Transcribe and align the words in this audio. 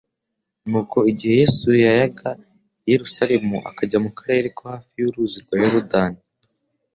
Nuko 0.69 0.97
igihe 1.11 1.33
Yesu 1.41 1.67
yayaga 1.83 2.29
i 2.37 2.37
Yerusalemu 2.91 3.57
akajya 3.69 3.97
mu 4.05 4.11
karere 4.17 4.47
ko 4.57 4.61
hafi 4.71 4.91
y'uruzi 5.01 5.37
rwa 5.43 5.55
Yorodani, 5.61 6.21